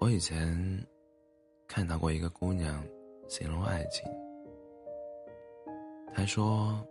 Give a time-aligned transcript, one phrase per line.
[0.00, 0.56] 我以前
[1.68, 2.82] 看到过一个姑娘
[3.28, 4.02] 形容爱情，
[6.14, 6.82] 她说：“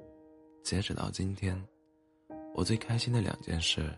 [0.64, 1.60] 截止到今天，
[2.54, 3.90] 我最开心的两件事，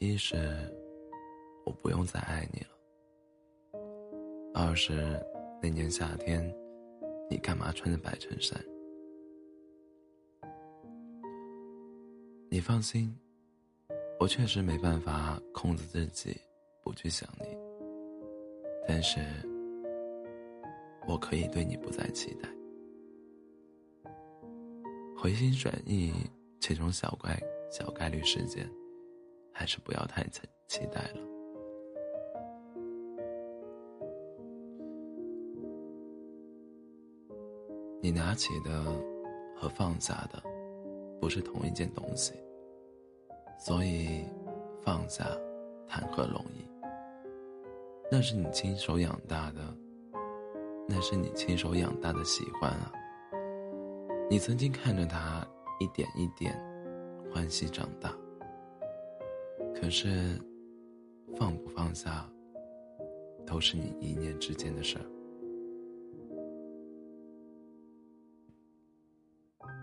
[0.00, 0.36] 一是
[1.64, 2.68] 我不用再爱你了；
[4.52, 5.18] 二是
[5.62, 6.46] 那年夏天，
[7.30, 8.62] 你干嘛穿着白衬衫？
[12.50, 13.10] 你放心。”
[14.20, 16.40] 我确实没办法控制自己
[16.84, 17.46] 不去想你，
[18.86, 19.20] 但是
[21.06, 22.48] 我可以对你不再期待。
[25.16, 26.12] 回心转意
[26.58, 27.40] 这种小怪
[27.70, 28.68] 小概率事件，
[29.52, 31.20] 还是不要太期期待了。
[38.00, 38.82] 你拿起的
[39.56, 40.42] 和放下的，
[41.20, 42.32] 不是同一件东西。
[43.60, 44.24] 所以，
[44.82, 45.24] 放下，
[45.86, 46.61] 谈何容易？
[48.14, 49.74] 那是你亲手养大的，
[50.86, 52.92] 那是你亲手养大的喜欢啊！
[54.28, 55.42] 你曾经看着他
[55.80, 56.54] 一点一点
[57.32, 58.14] 欢喜长大，
[59.74, 60.38] 可是，
[61.38, 62.30] 放不放下，
[63.46, 65.04] 都是你一念之间的事儿。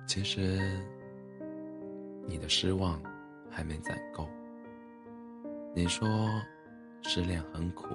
[0.06, 0.60] 其实，
[2.28, 3.02] 你的失望。
[3.52, 4.28] 还没攒够。
[5.74, 6.08] 你说，
[7.02, 7.88] 失恋很苦，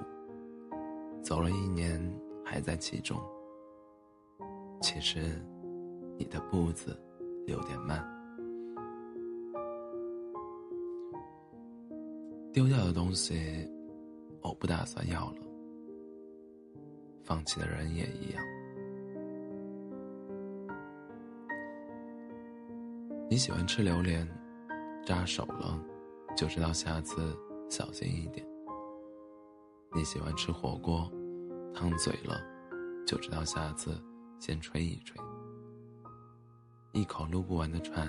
[1.25, 1.99] 走了一年
[2.45, 3.19] 还在其中。
[4.83, 5.43] 其实，
[6.19, 6.95] 你的步子
[7.47, 8.05] 有点慢。
[12.53, 13.67] 丢掉的东西，
[14.43, 15.37] 我不打算要了。
[17.25, 18.45] 放弃的人也一样。
[23.31, 24.29] 你喜欢吃榴莲。
[25.07, 25.79] 扎手了，
[26.35, 27.37] 就知道下次
[27.69, 28.54] 小心一点。
[29.97, 31.09] 你喜欢吃火锅，
[31.73, 32.41] 烫嘴了，
[33.07, 33.97] 就知道下次
[34.41, 35.17] 先吹一吹。
[36.93, 38.09] 一口撸不完的串，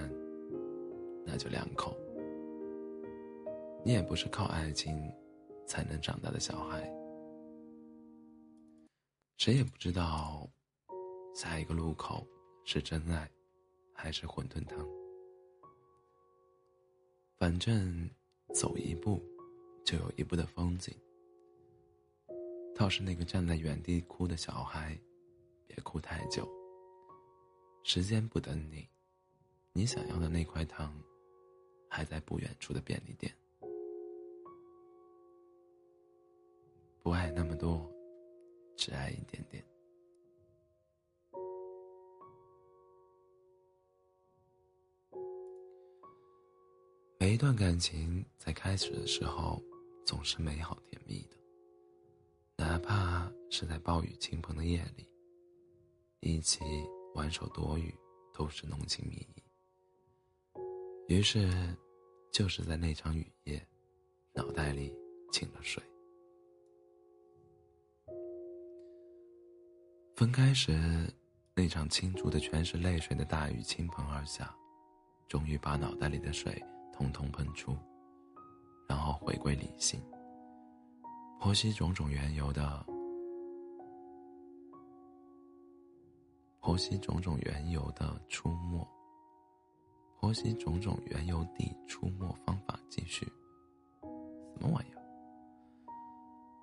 [1.23, 1.95] 那就两口。
[3.83, 4.99] 你也不是靠爱情
[5.67, 6.91] 才能长大的小孩，
[9.37, 10.49] 谁也不知道
[11.35, 12.25] 下一个路口
[12.63, 13.29] 是真爱，
[13.93, 14.83] 还是馄饨汤。
[17.37, 18.09] 反正
[18.55, 19.21] 走一步，
[19.83, 20.91] 就有一步的风景。
[22.77, 24.99] 倒是那个站在原地哭的小孩，
[25.65, 26.45] 别哭太久。
[27.83, 28.85] 时间不等你，
[29.71, 30.93] 你想要的那块糖，
[31.87, 33.33] 还在不远处的便利店。
[37.01, 37.89] 不爱那么多，
[38.75, 39.63] 只爱一点点。
[47.19, 49.63] 每一段感情在开始的时候
[50.05, 51.37] 总是美好甜蜜的，
[53.57, 55.09] 是在暴雨倾盆的夜里，
[56.19, 56.59] 一起
[57.13, 57.95] 挽手躲雨
[58.33, 59.41] 都是浓情蜜意。
[61.07, 61.73] 于是，
[62.33, 63.65] 就是在那场雨夜，
[64.33, 64.93] 脑袋里
[65.31, 65.81] 进了水。
[70.17, 70.77] 分开时，
[71.55, 74.53] 那场倾注的全是泪水的大雨倾盆而下，
[75.29, 76.61] 终于把脑袋里的水。
[76.91, 77.73] 通通喷出，
[78.85, 80.01] 然后回归理性，
[81.39, 82.85] 剖析种种缘由的，
[86.65, 88.83] 剖析种种缘由的出没，
[90.19, 93.23] 剖析种种缘由地出没方法继续。
[94.01, 95.05] 什么玩意儿？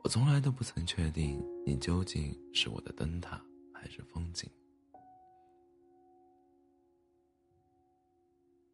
[0.03, 3.41] 我从来都不曾确定你究竟是我的灯塔
[3.73, 4.51] 还是风景。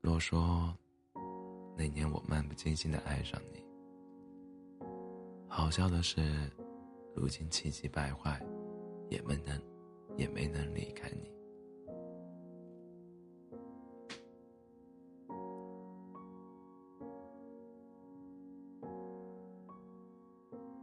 [0.00, 0.74] 若说。
[1.76, 3.62] 那年我漫不经心的爱上你，
[5.46, 6.50] 好笑的是，
[7.14, 8.44] 如今气急败坏，
[9.10, 9.56] 也没能
[10.18, 11.37] 也没能离开你。